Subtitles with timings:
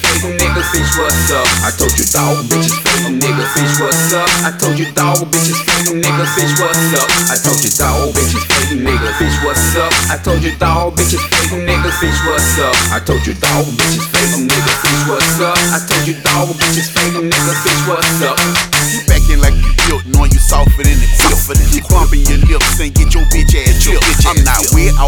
[0.00, 1.46] fake nigga, fish what's up?
[1.64, 4.28] I told you dog bitches fake nigga, fish what's up?
[4.44, 7.08] I told you dog bitches fake nigga, fish what's up?
[7.28, 9.92] I told you dog bitches fake nigga, fish what's up?
[10.10, 12.74] I told you dog bitches fake nigga, fish what's up?
[12.92, 15.56] I told you dog bitches fake nigga, fish what's up?
[15.74, 18.38] I told you dog bitches fake nigga, fish what's up?
[18.92, 21.30] You backing like you built, knowing you softer than the tip.
[21.70, 22.94] Keep bumping your lips and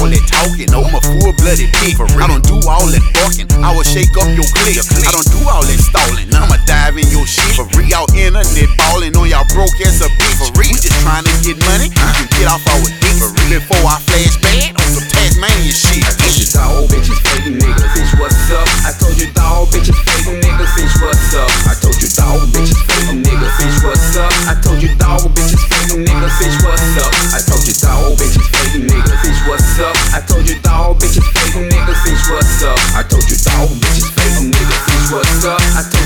[0.00, 2.00] all that talking, I'm a full blooded pig.
[2.00, 4.80] I don't do all that fucking, I will shake up your clique.
[4.80, 7.52] I don't do all that stalling, I'ma dive in your shit.
[7.52, 10.40] For real, internet balling on y'all broke ass a bitch.
[10.40, 13.14] For real, we just trying to get money, you can get off our dick.
[13.20, 16.00] For real, before I flash bad on some Tasmanian shit.
[16.00, 18.64] I told you dog bitches fake nigga, Bitch, what's up?
[18.88, 20.64] I told you dog bitches fake nigga,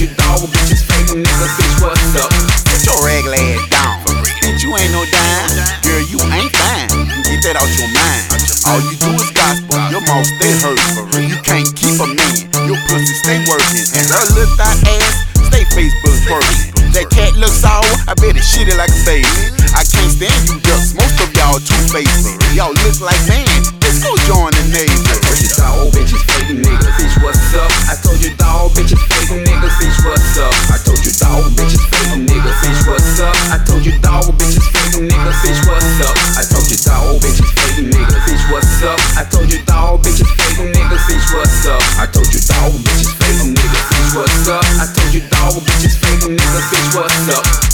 [0.00, 2.30] you dog bitches fake nigga, fish what's up?
[2.66, 3.96] Get your regular ass down.
[4.40, 5.50] Bitch, you ain't no dime.
[5.84, 6.88] Girl, you ain't fine.
[7.28, 8.24] Get that out your mind.
[8.68, 9.76] All you do is gospel.
[9.88, 10.80] Your mouth stay hurt.
[10.96, 12.34] For you can't keep a man.
[12.68, 13.86] Your pussy stay working.
[13.96, 16.92] And her little thigh ass stay Facebook twerking.
[16.92, 17.86] That cat looks sour.
[18.10, 19.30] I bet it shitty like a baby.
[19.72, 20.09] I can't
[30.20, 30.52] what's up?
[30.68, 33.34] I told you dog bitches fake them niggas, bitch what's up?
[33.48, 36.16] I told you dog bitches fake them niggas, bitch what's up?
[36.36, 39.00] I told you dog bitches fake them niggas, bitch what's up?
[39.16, 41.82] I told you dog bitches fake them niggas, bitch what's up?
[41.96, 44.64] I told you dog bitches fake them bitch what's up?
[44.76, 47.69] I told you dog bitches fake them niggas, bitch what's up?